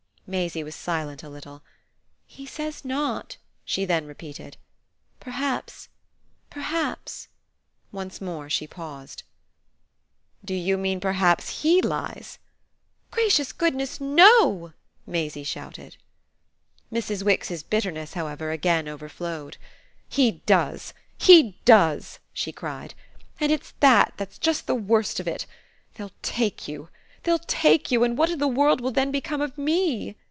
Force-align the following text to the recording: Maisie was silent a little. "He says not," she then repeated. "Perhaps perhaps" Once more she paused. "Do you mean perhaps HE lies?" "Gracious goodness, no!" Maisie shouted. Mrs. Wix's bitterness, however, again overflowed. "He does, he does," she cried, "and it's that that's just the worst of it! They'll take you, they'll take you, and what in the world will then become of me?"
Maisie 0.27 0.63
was 0.63 0.75
silent 0.75 1.23
a 1.23 1.29
little. 1.29 1.61
"He 2.25 2.45
says 2.45 2.85
not," 2.85 3.35
she 3.65 3.83
then 3.83 4.05
repeated. 4.07 4.55
"Perhaps 5.19 5.89
perhaps" 6.49 7.27
Once 7.91 8.21
more 8.21 8.49
she 8.49 8.65
paused. 8.65 9.23
"Do 10.45 10.53
you 10.53 10.77
mean 10.77 11.01
perhaps 11.01 11.63
HE 11.63 11.81
lies?" 11.81 12.39
"Gracious 13.11 13.51
goodness, 13.51 13.99
no!" 13.99 14.71
Maisie 15.05 15.43
shouted. 15.43 15.97
Mrs. 16.93 17.23
Wix's 17.23 17.61
bitterness, 17.61 18.13
however, 18.13 18.51
again 18.51 18.87
overflowed. 18.87 19.57
"He 20.07 20.39
does, 20.45 20.93
he 21.17 21.57
does," 21.65 22.19
she 22.31 22.53
cried, 22.53 22.93
"and 23.41 23.51
it's 23.51 23.73
that 23.81 24.13
that's 24.15 24.37
just 24.37 24.65
the 24.65 24.75
worst 24.75 25.19
of 25.19 25.27
it! 25.27 25.45
They'll 25.95 26.11
take 26.21 26.69
you, 26.69 26.87
they'll 27.23 27.37
take 27.37 27.91
you, 27.91 28.03
and 28.05 28.17
what 28.17 28.31
in 28.31 28.39
the 28.39 28.47
world 28.47 28.79
will 28.81 28.91
then 28.91 29.11
become 29.11 29.41
of 29.41 29.55
me?" 29.57 30.15